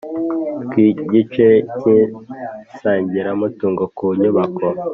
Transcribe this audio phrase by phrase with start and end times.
[0.69, 1.47] Tw igice
[1.77, 4.67] cy isangiramutungo ku nyubako